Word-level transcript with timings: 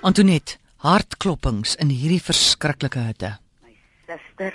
Antoinette, 0.00 0.58
hartklopings 0.84 1.72
in 1.82 1.90
hierdie 1.90 2.20
verskriklike 2.22 3.00
hitte. 3.02 3.32
My 3.66 3.72
suster, 4.06 4.54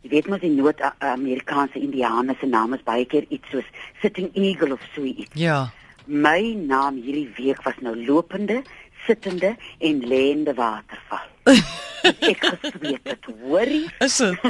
jy 0.00 0.08
weet 0.14 0.30
mos 0.32 0.40
die 0.40 0.52
Noord-Amerikaanse 0.54 1.76
Indiane 1.82 2.32
se 2.40 2.48
naam 2.48 2.72
is 2.72 2.84
baie 2.86 3.04
keer 3.04 3.26
iets 3.28 3.52
soos 3.52 3.68
Sitting 4.00 4.30
Eagle 4.32 4.72
of 4.78 4.86
so 4.94 5.04
iets. 5.04 5.36
Ja. 5.36 5.66
My 6.06 6.54
naam 6.56 6.96
hierdie 6.96 7.28
week 7.36 7.60
was 7.66 7.76
nou 7.84 7.92
lopende, 7.92 8.62
sittende 9.06 9.56
en 9.78 10.00
lêende 10.08 10.54
waterval. 10.54 11.28
ek 12.30 12.44
gesweet 12.44 13.04
het, 13.04 13.26
hoorie? 13.42 13.86
Is 14.00 14.16
dit? 14.16 14.40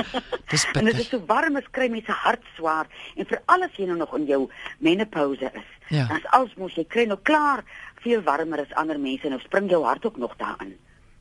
Dis 0.50 0.64
En 0.72 0.84
dit 0.84 0.84
bitter. 0.84 1.00
is 1.00 1.10
so 1.12 1.20
warm 1.28 1.56
as 1.60 1.68
kry 1.76 1.88
mense 1.92 2.12
hart 2.24 2.44
swaar 2.56 2.86
en 3.16 3.28
veral 3.28 3.66
as 3.66 3.76
jy 3.76 3.88
nou 3.90 3.98
nog 4.00 4.14
in 4.16 4.24
jou 4.28 4.40
menopouse 4.78 5.50
is. 5.50 5.68
Ja. 5.88 6.06
Dan 6.08 6.22
is 6.22 6.30
als 6.36 6.54
mos 6.60 6.76
jy 6.78 6.86
kry 6.88 7.04
nou 7.10 7.18
klaar 7.22 7.64
veel 8.04 8.22
warmer 8.24 8.60
as 8.64 8.72
ander 8.80 9.00
mense 9.00 9.28
nou 9.28 9.40
spring 9.44 9.68
jou 9.72 9.82
hart 9.84 10.06
ook 10.06 10.16
nog 10.20 10.36
daarin. 10.40 10.74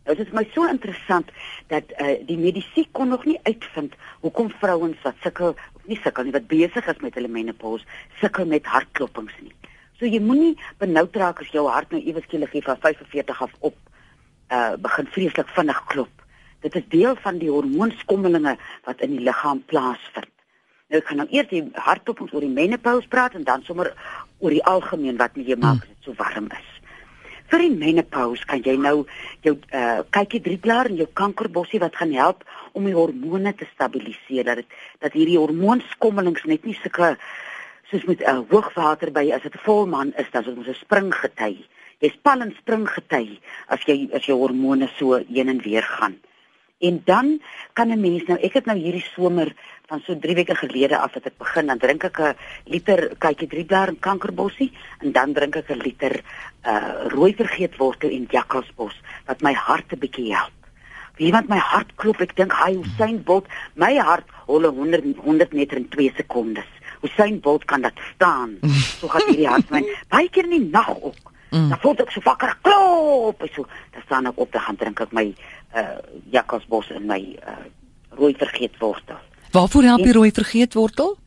Nou 0.04 0.16
dit 0.20 0.28
is 0.28 0.34
my 0.36 0.44
so 0.54 0.68
interessant 0.68 1.30
dat 1.72 1.92
uh, 2.00 2.16
die 2.28 2.38
medisyne 2.40 2.92
kon 2.92 3.12
nog 3.12 3.24
nie 3.28 3.40
uitvind 3.48 3.96
hoekom 4.24 4.52
vrouens 4.60 5.00
wat 5.04 5.20
sukkel 5.24 5.56
nie 5.88 6.00
sukkel 6.04 6.28
nie 6.28 6.36
wat 6.36 6.48
besig 6.52 6.88
is 6.88 7.04
met 7.04 7.16
hulle 7.20 7.32
menopause 7.32 7.88
sukkel 8.22 8.48
met 8.48 8.68
hartklopings 8.68 9.36
nie. 9.44 9.54
So 10.00 10.10
jy 10.10 10.20
moenie 10.24 10.56
benoud 10.82 11.16
raak 11.16 11.42
as 11.44 11.52
jou 11.54 11.68
hart 11.70 11.92
nou 11.94 12.02
iewes 12.02 12.26
skielik 12.28 12.54
hier 12.56 12.66
van 12.66 12.80
45 12.82 13.42
af 13.46 13.54
op 13.60 13.78
uh 14.54 14.76
begin 14.78 15.08
vreeslik 15.14 15.50
vinnig 15.56 15.80
klop. 15.92 16.24
Dit 16.62 16.76
is 16.76 16.86
deel 16.90 17.16
van 17.22 17.38
die 17.38 17.52
hormoonskommelinge 17.52 18.58
wat 18.86 19.02
in 19.02 19.18
die 19.18 19.24
liggaam 19.24 19.64
plaasvind. 19.66 20.30
Nou 20.90 21.02
ek 21.02 21.10
gaan 21.10 21.22
nou 21.24 21.28
eers 21.32 21.50
die 21.50 21.64
hartklopings 21.74 22.34
oor 22.36 22.46
die 22.46 22.54
menopause 22.54 23.10
praat 23.10 23.38
en 23.38 23.46
dan 23.48 23.64
sommer 23.68 23.94
oor 24.40 24.54
die 24.54 24.64
algemeen 24.70 25.18
wat 25.18 25.36
met 25.40 25.50
jou 25.50 25.58
maak 25.60 25.82
as 25.82 25.90
dit 25.90 26.10
so 26.10 26.18
warm 26.20 26.50
is. 26.54 26.70
Vir 27.54 27.64
die 27.66 27.74
menopause 27.78 28.46
kan 28.50 28.62
jy 28.66 28.76
nou 28.82 28.96
jou 29.46 29.56
uh 29.58 30.02
kykie 30.18 30.42
drieklaar 30.46 30.90
en 30.92 31.00
jou 31.02 31.10
kankerbossie 31.22 31.82
wat 31.84 31.98
gaan 32.02 32.14
help 32.18 32.46
om 32.74 32.86
die 32.90 32.98
hormone 32.98 33.54
te 33.58 33.68
stabiliseer 33.74 34.48
dat 34.50 34.62
dit 34.64 34.78
dat 35.06 35.18
hierdie 35.18 35.40
hormoonskommelings 35.42 36.46
net 36.50 36.66
nie 36.66 36.78
sulke 36.82 37.16
soos 37.90 38.04
met 38.06 38.20
'n 38.20 38.30
uh, 38.30 38.42
hoogwater 38.50 39.12
by 39.12 39.32
as 39.32 39.42
dit 39.42 39.56
volmaan 39.66 40.14
is, 40.18 40.32
dan 40.32 40.42
is 40.42 40.58
ons 40.58 40.68
'n 40.68 40.84
springgety. 40.86 41.66
Jy 42.00 42.10
span 42.10 42.42
en 42.42 42.56
springgety 42.58 43.40
as 43.68 43.82
jy 43.88 44.10
as 44.14 44.26
jou 44.26 44.38
hormone 44.38 44.90
so 44.98 45.24
heen 45.34 45.50
en 45.50 45.62
weer 45.62 45.84
gaan. 45.84 46.20
En 46.80 47.02
dan 47.06 47.42
kan 47.74 47.88
'n 47.88 48.02
mens 48.02 48.24
nou 48.28 48.40
ek 48.40 48.54
het 48.54 48.66
nou 48.66 48.78
hierdie 48.78 49.06
somer 49.16 49.54
van 49.88 50.02
so 50.02 50.20
3 50.20 50.36
weke 50.36 50.56
gelede 50.56 50.98
af 50.98 51.14
het 51.14 51.26
ek 51.26 51.38
begin 51.38 51.66
dan 51.66 51.78
drink 51.78 52.04
ek 52.04 52.20
'n 52.20 52.36
liter 52.66 53.16
kykie 53.20 53.48
drieblaar 53.48 53.88
en 53.88 54.00
kankerbossie 54.00 54.72
en 55.00 55.12
dan 55.12 55.34
drink 55.34 55.56
ek 55.56 55.70
'n 55.70 55.82
liter 55.88 56.24
uh 56.66 57.08
rooi 57.08 57.34
vergeetwortel 57.36 58.10
en 58.10 58.28
jakkalsbos 58.30 58.96
wat 59.26 59.42
my 59.42 59.54
hart 59.54 59.94
'n 59.94 60.00
bietjie 60.00 60.36
help. 60.36 60.52
Wie 61.16 61.26
iemand 61.26 61.48
my 61.48 61.58
hart 61.58 61.92
klop, 61.96 62.22
ek 62.22 62.36
dink 62.36 62.54
hy 62.58 62.72
Usain 62.74 63.24
Bolt, 63.24 63.46
my 63.76 63.98
hart 63.98 64.26
holle 64.48 64.72
100 64.74 65.18
100 65.18 65.54
meter 65.54 65.78
in 65.78 65.90
2 65.90 66.12
sekondes. 66.16 66.70
Usain 67.04 67.40
Bolt 67.40 67.66
kan 67.66 67.82
dat 67.82 68.00
staan. 68.14 68.58
So 69.00 69.08
gaan 69.12 69.28
hierdie 69.28 69.48
hart 69.48 69.70
my 69.70 69.84
baie 70.10 70.30
keer 70.30 70.48
in 70.48 70.58
die 70.58 70.70
nag 70.72 70.90
ook. 70.96 71.32
Mm. 71.54 71.70
Dan 71.70 71.80
voel 71.82 72.00
ek 72.02 72.12
so 72.12 72.22
wakker 72.26 72.56
klop. 72.66 73.42
en 73.44 73.50
So, 73.54 73.66
dan 73.94 74.06
staan 74.06 74.30
ek 74.32 74.40
op, 74.42 74.52
dan 74.52 74.62
gaan 74.62 74.80
drink 74.80 75.02
ek 75.04 75.12
my 75.14 75.28
uh 75.76 75.98
jakkalsbos 76.34 76.90
en 76.96 77.06
my 77.10 77.20
uh 77.42 77.66
rooi 78.18 78.34
vergeetwortel. 78.38 79.20
Waarvoor 79.54 79.84
help 79.84 80.04
die 80.04 80.14
rooi 80.14 80.32
vergeetwortel? 80.32 81.18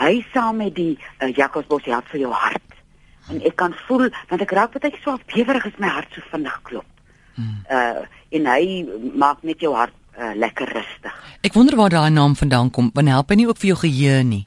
Hy 0.00 0.26
saam 0.32 0.56
met 0.60 0.74
die 0.74 0.98
uh, 1.20 1.28
jakkalsbos 1.36 1.84
help 1.84 2.08
vir 2.12 2.20
jou 2.24 2.32
hart. 2.32 2.76
En 3.30 3.40
ek 3.46 3.56
kan 3.60 3.74
voel 3.86 4.08
want 4.28 4.42
ek 4.42 4.52
raak 4.56 4.76
baie 4.76 4.96
so 5.04 5.16
bewerig 5.32 5.66
as 5.68 5.78
my 5.78 5.92
hart 5.92 6.12
so 6.16 6.24
vinnig 6.32 6.60
klop. 6.68 6.88
Hmm. 7.36 7.60
Uh 7.70 8.04
en 8.30 8.44
hy 8.46 8.84
maak 9.18 9.40
net 9.42 9.58
jou 9.58 9.72
hart 9.74 9.94
uh, 10.14 10.30
lekker 10.38 10.68
rustig. 10.70 11.14
Ek 11.42 11.56
wonder 11.56 11.74
waar 11.76 11.90
daai 11.90 12.12
naam 12.14 12.36
vandaan 12.38 12.70
kom. 12.70 12.92
Want 12.94 13.10
help 13.10 13.32
hy 13.32 13.40
nie 13.40 13.48
ook 13.48 13.58
vir 13.58 13.72
jou 13.72 13.80
geheue 13.80 14.22
nie? 14.22 14.44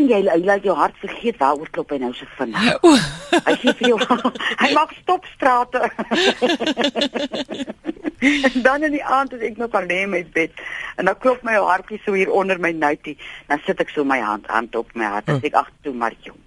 Sien 0.00 0.08
jy 0.08 0.20
hy 0.24 0.40
laat 0.44 0.64
jou 0.64 0.74
hart 0.76 0.96
vergeet 1.00 1.38
waaroor 1.40 1.70
klop 1.74 1.92
hy 1.92 2.00
nou 2.00 2.12
so 2.16 2.28
vinnig. 2.38 2.68
O, 2.86 2.94
Hy 3.46 3.54
gee 3.62 3.74
vir 3.78 3.92
jou 3.92 3.98
hy 4.62 4.70
maak 4.74 4.92
stopstrate. 5.00 5.80
en 8.20 8.62
dan 8.64 8.84
in 8.88 8.96
die 8.96 9.04
aand 9.04 9.34
as 9.36 9.44
ek 9.48 9.58
nog 9.60 9.76
alleen 9.76 10.08
in 10.08 10.14
my 10.14 10.22
bed 10.34 10.56
en 10.96 11.08
dan 11.08 11.18
klop 11.20 11.44
my 11.46 11.56
hartjie 11.56 12.00
so 12.04 12.16
hier 12.16 12.32
onder 12.32 12.60
my 12.60 12.72
noutie, 12.76 13.16
dan 13.48 13.62
sit 13.66 13.80
ek 13.80 13.92
so 13.94 14.04
my 14.04 14.20
hand 14.20 14.48
hand 14.52 14.76
op 14.76 14.90
my 14.94 15.08
hart. 15.16 15.28
Dan 15.28 15.40
sê 15.42 15.52
ek 15.52 15.60
ag 15.62 15.70
toe 15.84 15.94
maar 15.96 16.16
jong. 16.24 16.40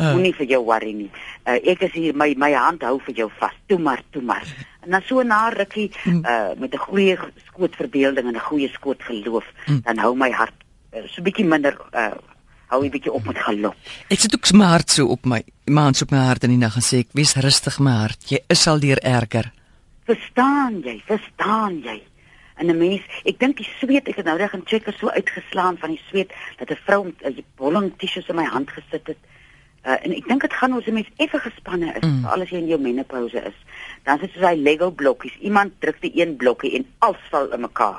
Uh. 0.00 0.14
Moenie 0.14 0.32
vir 0.38 0.48
jou 0.54 0.62
worry 0.64 0.94
nie. 0.96 1.10
Uh, 1.44 1.58
ek 1.74 1.84
is 1.90 1.94
hier 1.98 2.16
my 2.16 2.32
my 2.40 2.52
hand 2.56 2.86
hou 2.86 2.96
vir 3.10 3.24
jou 3.24 3.28
vas. 3.42 3.56
Toe 3.68 3.78
maar, 3.78 4.02
toe 4.14 4.22
maar. 4.24 4.46
En 4.80 4.96
dan 4.96 5.04
so 5.04 5.22
na 5.26 5.50
rukkie 5.52 5.90
uh, 6.08 6.56
met 6.56 6.72
'n 6.72 6.86
goeie 6.88 7.18
skootverbeelding 7.50 8.26
en 8.30 8.38
'n 8.38 8.48
goeie 8.48 8.70
skoot 8.72 9.02
geloof, 9.02 9.44
dan 9.84 9.98
hou 9.98 10.14
my 10.16 10.30
hart 10.32 10.56
uh, 10.94 11.04
so 11.06 11.22
bietjie 11.22 11.44
minder 11.44 11.76
uh, 11.92 12.16
hou 12.70 12.84
'n 12.84 12.90
bietjie 12.90 13.12
op 13.12 13.24
met 13.26 13.38
galop. 13.38 13.74
ek 14.08 14.20
sit 14.20 14.34
ook 14.34 14.52
my 14.52 14.64
hart 14.64 14.90
so 14.90 15.06
op 15.06 15.24
my 15.24 15.42
so 15.92 16.04
op 16.04 16.10
my 16.10 16.18
hart 16.18 16.44
in 16.44 16.50
die 16.50 16.58
nag 16.58 16.76
en 16.76 16.82
sê 16.82 16.98
ek 16.98 17.12
wees 17.12 17.34
rustig 17.34 17.78
my 17.78 17.90
hart. 17.90 18.30
Jy 18.30 18.38
is 18.48 18.66
al 18.66 18.80
deur 18.80 18.98
erger. 18.98 19.52
Verstaan 20.06 20.80
jy? 20.82 21.02
Verstaan 21.06 21.82
jy? 21.82 22.02
En 22.56 22.66
'n 22.66 22.78
mens, 22.78 23.02
ek 23.24 23.38
dink 23.38 23.56
die 23.56 23.68
sweet, 23.78 24.08
ek 24.08 24.16
het 24.16 24.24
nou 24.24 24.36
reg 24.36 24.52
in 24.52 24.62
checker 24.64 24.92
so 24.92 25.08
uitgeslaan 25.08 25.78
van 25.78 25.90
die 25.90 26.02
sweet 26.08 26.30
dat 26.58 26.70
'n 26.70 26.78
vrou 26.86 27.06
'n 27.06 27.44
bolling 27.56 27.92
tissues 27.98 28.28
in 28.28 28.36
my 28.36 28.44
hand 28.44 28.70
gesit 28.70 29.06
het. 29.06 29.16
Uh, 29.80 29.94
en 30.04 30.12
ek 30.12 30.26
dink 30.28 30.42
dit 30.44 30.54
gaan 30.60 30.74
ons 30.76 30.86
'n 30.86 30.92
mens 30.92 31.08
effe 31.16 31.38
gespanne 31.40 31.88
is, 31.96 32.04
mm. 32.04 32.20
veral 32.20 32.42
as 32.44 32.50
jy 32.52 32.58
in 32.60 32.66
jou 32.68 32.78
menopouse 32.80 33.40
is. 33.48 33.56
Dan 34.04 34.14
is 34.14 34.20
dit 34.20 34.34
so 34.34 34.40
daai 34.40 34.60
Lego 34.60 34.90
blokkies. 34.90 35.36
Iemand 35.40 35.72
druk 35.80 36.00
die 36.00 36.12
een 36.14 36.36
blokkie 36.36 36.74
en 36.76 36.84
alles 36.98 37.24
val 37.30 37.48
in 37.52 37.60
mekaar. 37.60 37.96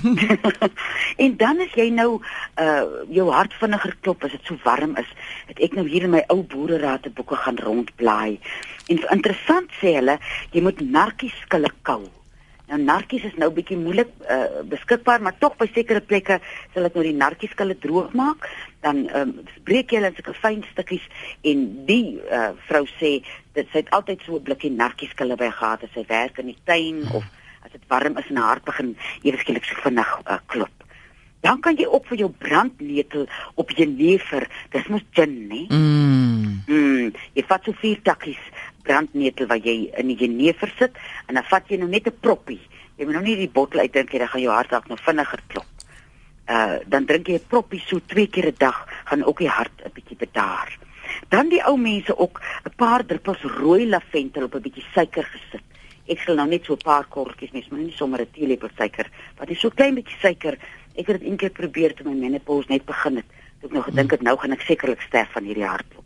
en 1.24 1.36
dan 1.36 1.60
as 1.60 1.74
jy 1.76 1.90
nou 1.92 2.20
uh 2.56 2.84
jou 3.12 3.28
hart 3.28 3.52
vinniger 3.60 3.94
klop 4.00 4.24
as 4.24 4.32
dit 4.32 4.48
so 4.48 4.56
warm 4.64 4.96
is, 4.96 5.12
het 5.46 5.60
ek 5.60 5.76
nou 5.76 5.84
hier 5.88 6.08
in 6.08 6.16
my 6.16 6.24
ou 6.32 6.40
boererate 6.42 7.10
boeke 7.10 7.36
gaan 7.36 7.60
rondblaai. 7.60 8.40
En 8.88 9.04
interessant 9.12 9.68
sê 9.82 9.96
hulle, 10.00 10.16
jy 10.52 10.64
moet 10.64 10.80
narkies 10.80 11.36
skille 11.44 11.68
kou. 11.82 12.08
Nou 12.72 12.80
narkies 12.80 13.24
is 13.28 13.34
nou 13.36 13.50
bietjie 13.52 13.76
moeilik 13.76 14.08
uh, 14.32 14.62
beskikbaar, 14.64 15.20
maar 15.20 15.36
tog 15.38 15.58
by 15.60 15.68
sekere 15.74 16.00
plekke 16.00 16.38
sal 16.72 16.88
ek 16.88 16.94
nou 16.96 17.04
die 17.04 17.16
narkies 17.16 17.52
skille 17.52 17.76
droog 17.76 18.14
maak, 18.16 18.48
dan 18.82 19.04
um, 19.14 19.32
breek 19.66 19.92
jy 19.92 20.00
hulle 20.00 20.10
in 20.12 20.18
sulke 20.18 20.34
fyn 20.34 20.64
stukkies 20.72 21.04
en 21.48 21.64
die 21.86 22.18
uh, 22.26 22.50
vrou 22.68 22.84
sê 22.98 23.12
dit 23.54 23.68
sy 23.70 23.82
het 23.82 23.92
altyd 23.94 24.24
so 24.26 24.36
'n 24.36 24.46
blikkie 24.46 24.72
narkies 24.74 25.14
skille 25.14 25.36
by 25.36 25.50
gehad 25.50 25.84
as 25.86 25.94
sy 25.94 26.04
werk 26.08 26.38
in 26.38 26.50
die 26.50 26.58
tuin 26.66 27.06
of 27.14 27.24
as 27.62 27.72
dit 27.72 27.84
warm 27.88 28.18
is 28.18 28.30
en 28.30 28.40
haar 28.42 28.56
hart 28.56 28.64
begin 28.64 28.96
ewe 29.22 29.38
skielik 29.38 29.64
so 29.64 29.78
vinnig 29.84 30.10
uh, 30.26 30.38
klop. 30.46 30.74
Dan 31.42 31.60
kan 31.60 31.76
jy 31.78 31.86
ook 31.90 32.06
vir 32.06 32.18
jou 32.18 32.30
brandnetel 32.30 33.26
op 33.58 33.70
jenever, 33.74 34.46
dis 34.70 34.86
mos 34.86 35.02
gin, 35.10 35.48
né? 35.50 35.64
Mm. 35.74 36.62
Mm, 36.70 37.08
jy 37.34 37.42
vat 37.48 37.64
so 37.66 37.74
vier 37.80 37.98
takkies 38.06 38.38
brandnetel 38.86 39.50
wat 39.50 39.66
jy 39.66 39.90
in 39.98 40.12
die 40.12 40.18
jenever 40.20 40.70
sit 40.78 40.98
en 41.26 41.38
dan 41.38 41.46
vat 41.50 41.66
jy 41.70 41.80
nou 41.82 41.90
net 41.90 42.06
'n 42.06 42.20
proppie. 42.20 42.60
Jy 42.96 43.04
moet 43.04 43.14
nou 43.14 43.24
nie 43.24 43.36
die 43.36 43.50
bottel 43.50 43.80
uitdrink 43.80 44.12
nie, 44.12 44.18
dan 44.18 44.28
gaan 44.28 44.42
jou 44.42 44.54
hart 44.54 44.70
dalk 44.70 44.88
nou 44.88 44.98
vinniger 45.02 45.42
klop. 45.48 45.71
Uh 46.48 46.78
dan 46.86 47.06
drink 47.06 47.26
jy 47.26 47.34
'n 47.34 47.48
proppie 47.48 47.80
so 47.80 48.00
twee 48.06 48.26
keer 48.26 48.46
'n 48.46 48.58
dag, 48.58 48.86
gaan 49.04 49.24
ook 49.24 49.38
die 49.38 49.48
hart 49.48 49.82
'n 49.84 49.92
bietjie 49.94 50.16
bedaar. 50.16 50.78
Dan 51.28 51.48
die 51.48 51.62
ou 51.64 51.78
mense 51.78 52.18
ook 52.18 52.40
'n 52.64 52.74
paar 52.76 53.06
druppels 53.06 53.42
rooi 53.42 53.88
lavendel 53.88 54.44
op 54.44 54.54
'n 54.54 54.62
bietjie 54.62 54.84
suiker 54.94 55.24
gesit. 55.24 55.62
Ek 56.06 56.18
sal 56.18 56.34
nou 56.34 56.48
net 56.48 56.64
so 56.64 56.72
'n 56.72 56.84
paar 56.84 57.06
korreltjies, 57.08 57.52
mens 57.52 57.68
moet 57.68 57.80
nie 57.80 57.96
sommer 57.96 58.20
'n 58.20 58.30
teelepel 58.32 58.68
suiker, 58.76 59.10
wat 59.36 59.50
is 59.50 59.60
so 59.60 59.70
klein 59.70 59.94
bietjie 59.94 60.18
suiker. 60.18 60.58
Ek 60.96 61.06
het 61.06 61.20
dit 61.20 61.28
een 61.28 61.36
keer 61.36 61.50
probeer 61.50 61.94
toe 61.94 62.06
my 62.06 62.18
menopause 62.18 62.68
net 62.68 62.84
begin 62.84 63.16
het. 63.16 63.26
Toe 63.60 63.68
ek 63.68 63.74
nou 63.74 63.82
gedink 63.82 64.10
het 64.10 64.22
nou 64.22 64.36
gaan 64.38 64.52
ek 64.52 64.60
sekerlik 64.60 65.00
sterf 65.00 65.32
van 65.32 65.44
hierdie 65.44 65.66
hartklop 65.66 66.04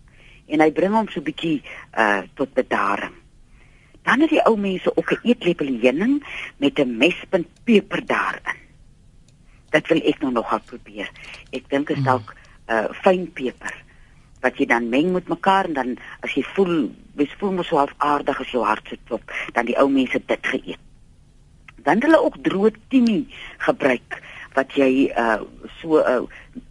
en 0.49 0.63
hy 0.63 0.71
bring 0.75 0.95
hom 0.95 1.09
so 1.11 1.23
bietjie 1.25 1.63
uh 1.99 2.23
tot 2.39 2.53
bedaring. 2.55 3.15
Dan 4.07 4.23
het 4.23 4.31
die 4.31 4.43
ou 4.47 4.55
mense 4.57 4.93
ook 4.97 5.13
'n 5.13 5.29
eetlepel 5.29 5.67
heuning 5.83 6.23
met 6.59 6.79
'n 6.79 6.97
mespunt 6.97 7.49
peper 7.65 8.06
daarin. 8.06 8.66
Dit 9.75 9.89
wil 9.89 10.03
ek 10.05 10.23
nou 10.23 10.33
nogal 10.33 10.63
probeer. 10.69 11.11
Ek 11.53 11.69
dink 11.73 11.89
dit 11.89 11.99
is 11.99 12.05
dalk 12.07 12.35
uh 12.67 12.87
fyn 13.03 13.29
peper 13.35 13.75
wat 14.43 14.59
jy 14.61 14.67
dan 14.71 14.89
meng 14.93 15.13
met 15.15 15.29
mekaar 15.29 15.67
en 15.71 15.75
dan 15.75 15.93
as 16.23 16.35
jy 16.37 16.43
voel, 16.55 16.91
jy 17.19 17.27
voel 17.41 17.57
mos 17.57 17.71
so 17.71 17.81
half 17.81 17.95
aardig 17.99 18.41
as 18.41 18.53
jou 18.53 18.63
hart 18.67 18.87
se 18.91 18.99
klop, 19.09 19.33
dan 19.57 19.67
die 19.67 19.79
ou 19.81 19.89
mense 19.91 20.19
dit 20.19 20.51
geëet. 20.53 20.83
Dan 21.87 22.03
hulle 22.03 22.21
ook 22.23 22.39
droë 22.47 22.75
timie 22.93 23.25
gebruik 23.65 24.21
wat 24.55 24.75
jy 24.79 25.11
uh 25.15 25.41
so 25.81 25.99
'n 26.03 26.27
uh, 26.27 26.63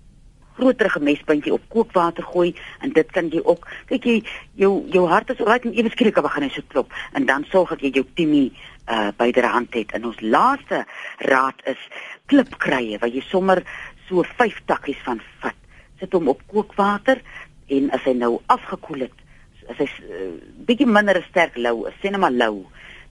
groter 0.55 0.89
gemespuntjie 0.89 1.53
op 1.53 1.63
kookwater 1.67 2.23
gooi 2.23 2.55
en 2.79 2.93
dit 2.95 3.11
kan 3.11 3.27
jy 3.31 3.41
ook 3.43 3.67
kyk 3.89 4.05
jy 4.07 4.15
jou 4.61 4.71
jou 4.93 5.03
hart 5.11 5.33
is 5.33 5.41
alreeds 5.43 5.67
ewe 5.67 5.91
skielik 5.91 6.21
begin 6.23 6.47
hy 6.47 6.51
so 6.53 6.63
klop 6.71 6.95
en 7.13 7.27
dan 7.27 7.43
sorg 7.51 7.73
dat 7.75 7.83
jy 7.83 7.91
jou 7.99 8.05
timie 8.15 8.47
uh 8.87 9.09
byderhand 9.17 9.73
het 9.73 9.91
en 9.97 10.05
ons 10.05 10.21
laaste 10.21 10.85
raad 11.17 11.61
is 11.65 11.81
klipkrye 12.29 12.99
waar 13.01 13.09
jy 13.09 13.21
sommer 13.21 13.63
so 14.07 14.23
5 14.37 14.61
takkies 14.65 15.01
van 15.05 15.21
vat 15.41 15.57
sit 15.99 16.13
hom 16.13 16.27
op 16.29 16.41
kookwater 16.51 17.21
en 17.67 17.89
as 17.91 18.03
hy 18.05 18.13
nou 18.13 18.39
afgekoel 18.45 19.07
het 19.07 19.23
as 19.69 19.79
hy 19.81 19.87
uh, 19.89 20.31
bietjie 20.67 20.87
minder 20.87 21.17
sterk 21.29 21.57
lou 21.57 21.87
sê 22.01 22.11
net 22.11 22.21
maar 22.21 22.35
lou 22.35 22.65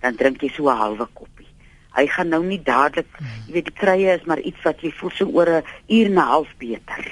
dan 0.05 0.17
drink 0.21 0.43
jy 0.43 0.51
so 0.53 0.69
'n 0.69 0.77
halwe 0.77 1.07
koppie. 1.17 1.49
Hy 1.97 2.07
gaan 2.07 2.29
nou 2.29 2.43
nie 2.45 2.61
dadelik, 2.63 3.09
jy 3.47 3.53
weet 3.55 3.71
die 3.71 3.79
krye 3.83 4.15
is 4.19 4.25
maar 4.27 4.41
iets 4.41 4.63
wat 4.65 4.83
jy 4.83 4.91
voel 4.93 5.11
so 5.11 5.25
oor 5.27 5.49
'n 5.49 5.65
uur 5.89 6.07
en 6.07 6.19
'n 6.19 6.29
half 6.33 6.51
beter. 6.59 7.05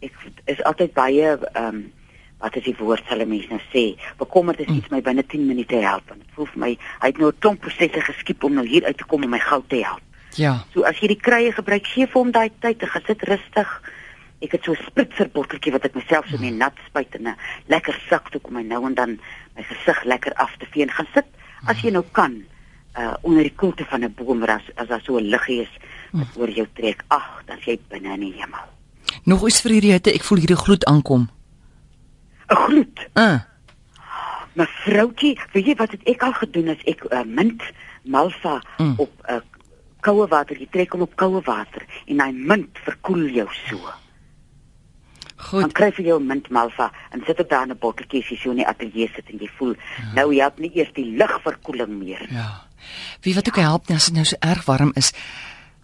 Ek 0.00 0.14
is 0.46 0.62
altyd 0.62 0.92
baie 0.94 1.26
ehm 1.38 1.66
um, 1.66 1.92
wat 2.40 2.56
is 2.56 2.64
die 2.64 2.76
woord 2.78 3.04
hulle 3.12 3.26
mense 3.28 3.48
nou 3.48 3.60
sê, 3.72 3.96
bekommerd 4.18 4.60
is 4.60 4.68
iets 4.72 4.90
my 4.90 5.00
binne 5.04 5.24
10 5.26 5.46
minute 5.46 5.76
help 5.84 6.10
en 6.10 6.18
dit 6.18 6.36
voel 6.36 6.48
vir 6.52 6.62
my 6.64 6.70
hy 7.00 7.10
het 7.12 7.18
nou 7.18 7.30
'n 7.30 7.38
klomp 7.38 7.60
prosesse 7.60 8.00
geskiep 8.00 8.44
om 8.44 8.54
nou 8.54 8.66
hier 8.66 8.84
uit 8.84 8.96
te 8.96 9.04
kom 9.04 9.24
om 9.24 9.30
my 9.30 9.38
gou 9.38 9.62
te 9.68 9.82
help. 9.84 10.02
Ja. 10.36 10.64
So 10.72 10.82
as 10.82 10.98
jy 11.00 11.08
die 11.08 11.20
krye 11.20 11.52
gebruik, 11.52 11.86
gee 11.86 12.06
vir 12.06 12.20
hom 12.20 12.30
daai 12.30 12.50
tyd, 12.60 12.82
gaan 12.82 13.02
sit 13.06 13.22
rustig. 13.22 13.82
Ek 14.40 14.52
het 14.52 14.64
so 14.64 14.72
'n 14.72 14.84
spritzerbotteltjie 14.86 15.72
wat 15.72 15.84
ek 15.84 15.94
myself 15.94 16.26
so 16.28 16.38
mee 16.38 16.50
nat 16.50 16.74
spuit 16.86 17.14
in 17.14 17.28
'n 17.28 17.36
lekker 17.66 17.94
sakdoek 18.08 18.46
om 18.46 18.54
my 18.54 18.62
nou 18.62 18.86
en 18.86 18.94
dan 18.94 19.18
my 19.56 19.62
gesig 19.62 20.04
lekker 20.04 20.32
af 20.34 20.56
te 20.58 20.66
vee 20.70 20.82
en 20.82 20.90
gaan 20.90 21.08
sit 21.14 21.26
as 21.66 21.80
jy 21.82 21.90
nou 21.90 22.04
kan 22.12 22.42
uh 22.96 23.14
onder 23.22 23.42
die 23.42 23.54
koelte 23.54 23.84
van 23.84 24.04
'n 24.04 24.14
boom 24.14 24.42
as 24.42 24.62
as 24.76 24.88
daar 24.88 25.02
so 25.02 25.18
'n 25.18 25.28
liggie 25.28 25.60
is 25.60 25.74
wat 26.12 26.36
oor 26.36 26.50
jou 26.50 26.66
trek. 26.74 27.04
Ag, 27.08 27.42
dan 27.46 27.58
jy 27.64 27.78
binne 27.88 28.14
in 28.14 28.20
die 28.20 28.32
hemel. 28.32 28.66
Nog 29.24 29.46
iets 29.46 29.60
vir 29.60 29.70
hierdie 29.70 29.92
hitte, 29.92 30.12
ek 30.12 30.24
voel 30.24 30.38
hierdie 30.38 30.56
gloed 30.56 30.84
aankom. 30.84 31.28
'n 32.50 32.56
Gloed. 32.56 32.98
Uh. 33.14 33.38
Mevroutjie, 34.58 35.38
weet 35.52 35.66
jy 35.66 35.74
wat 35.78 35.90
het 35.94 36.02
ek 36.10 36.22
al 36.26 36.32
gedoen 36.32 36.68
as 36.68 36.82
ek 36.84 37.04
uh, 37.10 37.22
mint 37.24 37.62
malva 38.02 38.60
Mm. 38.78 38.94
op 38.98 39.12
'n 39.28 39.32
uh, 39.34 39.40
koue 40.00 40.26
water, 40.28 40.56
jy 40.58 40.66
trek 40.70 40.92
hom 40.92 41.02
op 41.02 41.16
koue 41.16 41.40
water 41.44 41.84
en 42.06 42.20
hy 42.20 42.30
mint 42.32 42.78
verkoel 42.84 43.28
jou 43.28 43.48
so. 43.68 43.78
Dan 45.50 45.62
Goed. 45.62 45.72
kry 45.72 45.92
jy 45.96 46.04
jou 46.04 46.20
mint 46.20 46.50
malva 46.50 46.90
en 47.12 47.22
sit 47.26 47.36
dit 47.36 47.48
daar 47.48 47.62
in 47.62 47.70
'n 47.72 47.78
botteltjie 47.78 48.20
as 48.22 48.28
jy 48.28 48.36
so 48.36 48.50
in 48.50 48.56
die 48.56 48.66
ateljee 48.66 49.10
sit 49.14 49.28
en 49.30 49.38
jy 49.38 49.48
voel 49.58 49.74
ja. 49.76 50.12
nou 50.14 50.32
jy 50.34 50.44
het 50.44 50.58
nie 50.58 50.70
eers 50.74 50.92
die 50.92 51.16
lugverkoeling 51.16 51.98
meer. 51.98 52.26
Ja. 52.30 52.66
Wie 53.22 53.34
wat 53.34 53.48
ook 53.48 53.56
help 53.56 53.88
nou 53.88 53.96
as 53.96 54.06
dit 54.06 54.14
nou 54.14 54.24
so 54.24 54.36
erg 54.40 54.64
warm 54.64 54.92
is. 54.94 55.12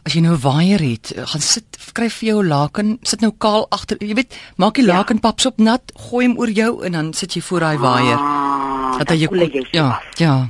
As 0.07 0.15
jy 0.15 0.21
nou 0.23 0.37
'n 0.37 0.41
waier 0.43 0.79
het, 0.81 1.13
gaan 1.17 1.41
sit 1.43 1.67
kry 1.93 2.09
vir 2.09 2.29
jou 2.29 2.43
'n 2.43 2.47
laken, 2.49 2.99
sit 3.03 3.21
nou 3.21 3.33
kaal 3.39 3.67
agter, 3.71 3.97
jy 4.01 4.15
weet, 4.15 4.39
maak 4.57 4.75
die 4.75 4.85
Ja. 4.87 4.99
lakenpap 4.99 5.45
op 5.47 5.59
nat, 5.59 5.83
gooi 6.11 6.27
hom 6.27 6.39
oor 6.39 6.49
jou 6.49 6.85
en 6.85 6.93
dan 6.93 7.13
sit 7.13 7.33
jy 7.35 7.41
voor 7.43 7.61
daai 7.61 7.79
waier. 7.79 8.17
Ah, 8.19 8.99
Dat 8.99 9.09
dan 9.09 9.17
hy 9.19 9.23
jou 9.27 9.51
so 9.63 9.69
Ja, 9.73 9.89
af. 9.89 10.19
ja. 10.19 10.49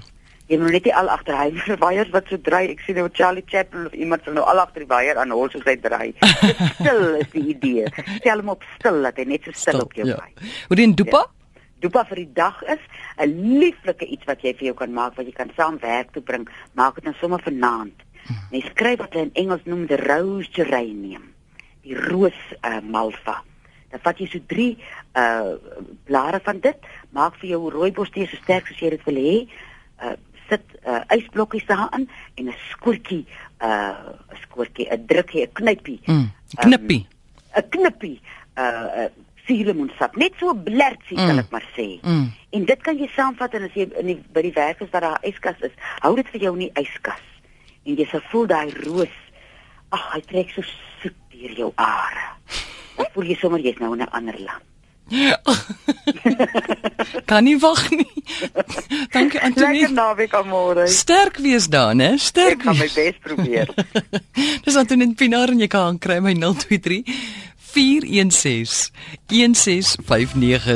Jy 0.48 0.58
moet 0.58 0.70
net 0.70 0.84
nie 0.84 0.94
al 0.94 1.08
agter 1.08 1.34
hy 1.36 1.50
waiers 1.84 2.10
wat 2.10 2.24
so 2.28 2.36
dry. 2.36 2.68
Ek 2.70 2.80
sien 2.80 2.94
nou 2.96 3.08
Charlie 3.12 3.42
Chaplin 3.46 3.86
of 3.86 3.92
iemand 3.92 4.22
sal 4.24 4.34
nou 4.34 4.44
al 4.44 4.58
agter 4.60 4.80
die 4.80 4.88
waier 4.88 5.16
aan 5.18 5.30
hol 5.30 5.48
soos 5.50 5.64
hy 5.64 5.76
dry. 5.76 6.14
Stil 6.80 7.14
is 7.20 7.26
die 7.32 7.48
idee. 7.48 7.86
Stel 8.20 8.36
hom 8.38 8.48
op 8.50 8.62
stil 8.78 9.02
dat 9.02 9.16
hy 9.16 9.24
net 9.24 9.40
so 9.44 9.50
stil 9.54 9.80
op 9.80 9.92
jou 9.94 10.06
ja. 10.06 10.14
bly. 10.16 10.48
Hoe 10.68 10.76
die 10.76 10.94
dopa? 10.94 11.26
Dopa 11.80 12.04
vir 12.04 12.16
die 12.16 12.32
dag 12.34 12.62
is 12.68 12.78
'n 13.18 13.58
lieflike 13.58 14.06
iets 14.06 14.24
wat 14.26 14.42
jy 14.42 14.52
vir 14.54 14.64
jou 14.66 14.74
kan 14.74 14.92
maak 14.92 15.16
wat 15.16 15.26
jy 15.26 15.32
kan 15.32 15.50
saam 15.56 15.78
werk 15.80 16.12
toe 16.12 16.22
bring. 16.22 16.46
Maak 16.74 16.94
dit 16.94 17.04
nou 17.04 17.14
sommer 17.20 17.40
vanaand. 17.42 17.92
Jy 18.50 18.62
skryf 18.70 18.98
wat 18.98 19.12
hulle 19.12 19.28
in 19.28 19.34
Engels 19.34 19.64
noem 19.64 19.86
die 19.86 19.96
rose 19.96 20.50
geranium. 20.52 21.32
Die 21.82 21.94
roos 21.94 22.38
uh, 22.62 22.80
malva. 22.82 23.42
Dan 23.90 24.00
vat 24.02 24.18
jy 24.18 24.26
so 24.30 24.40
3 24.46 24.76
uh 25.16 25.56
blare 26.04 26.40
van 26.44 26.60
dit, 26.60 26.88
maak 27.10 27.36
vir 27.40 27.50
jou 27.54 27.70
rooibos 27.70 28.10
tee 28.10 28.26
so 28.26 28.36
sterk 28.42 28.66
soos 28.66 28.80
jy 28.80 28.90
dit 28.90 29.04
wil 29.06 29.20
hê. 29.20 29.36
Uh 30.02 30.16
sit 30.48 30.62
uh 30.86 31.02
ysblokkies 31.10 31.66
daarin 31.66 32.08
en 32.36 32.48
'n 32.48 32.54
skoortjie 32.70 33.24
uh 33.62 34.14
'n 34.32 34.40
skoortjie, 34.42 34.86
'n 34.90 35.06
drukkie, 35.06 35.42
'n 35.42 35.52
knypie. 35.52 36.00
Mm. 36.06 36.30
Knippie. 36.54 37.06
'n 37.56 37.68
knippie 37.70 38.20
uh, 38.58 39.06
uh 39.06 39.08
suurlemoensap, 39.46 40.16
net 40.16 40.32
so 40.38 40.50
'n 40.50 40.62
blertjie 40.62 41.16
Mm. 41.18 41.26
sal 41.26 41.38
ek 41.38 41.50
maar 41.50 41.66
sê. 41.76 41.98
Mm. 42.02 42.32
En 42.50 42.64
dit 42.64 42.82
kan 42.82 42.98
jy 42.98 43.08
saamvat 43.14 43.54
en 43.54 43.62
as 43.62 43.74
jy 43.74 43.88
in 44.00 44.06
die 44.06 44.20
by 44.32 44.42
die 44.42 44.52
werk 44.52 44.80
is 44.80 44.90
waar 44.90 45.00
daar 45.00 45.22
yskas 45.22 45.60
is, 45.60 45.74
hou 46.00 46.14
dit 46.16 46.28
vir 46.28 46.40
jou 46.40 46.52
in 46.52 46.68
die 46.68 46.82
yskas. 46.82 47.22
En 47.86 47.94
jy 47.96 48.06
sal 48.10 48.22
voel 48.30 48.46
daai 48.50 48.70
roos, 48.84 49.14
ag, 49.94 50.06
hy 50.14 50.20
trek 50.26 50.48
so 50.54 50.62
soet 51.02 51.14
deur 51.32 51.52
jou 51.60 51.70
are. 51.78 52.24
Dan 52.96 53.06
voel 53.14 53.26
jy 53.30 53.36
sommer 53.40 53.60
jy's 53.62 53.78
nou 53.78 53.92
in 53.94 54.02
'n 54.02 54.08
ander 54.12 54.38
land. 54.40 54.64
Kan 57.30 57.44
nie 57.46 57.54
wag 57.62 57.78
nie. 57.90 58.08
Dankie 59.14 59.38
Antonie. 59.40 59.80
Lekker 59.86 59.94
naweek 59.94 60.34
aan 60.34 60.48
môre. 60.50 60.88
Sterk 60.90 61.36
wees 61.38 61.68
dan, 61.70 61.98
hè? 62.02 62.12
Ek 62.16 62.20
Sterk. 62.24 62.62
gaan 62.66 62.74
my 62.78 62.88
bes 62.94 63.14
probeer. 63.22 63.70
Dis 64.64 64.74
Antonie 64.76 65.14
Pinaar 65.14 65.48
en 65.54 65.60
jy 65.62 65.68
kan 65.70 65.98
kry 66.02 66.18
my 66.18 66.34
023 66.34 67.04
416 67.76 68.90
1659 69.30 70.66